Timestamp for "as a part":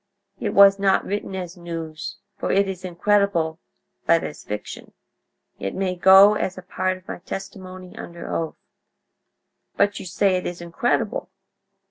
6.33-6.97